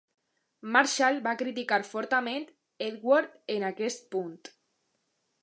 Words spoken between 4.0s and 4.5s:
punt.